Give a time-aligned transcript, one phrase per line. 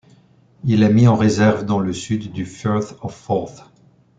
[0.63, 3.65] Il est mis en réserve dans le sud du Firth of Forth.